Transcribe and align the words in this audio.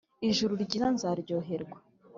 ijuru 0.29 0.53
ryiza 0.63 0.87
nzaryoherwa 0.95 1.77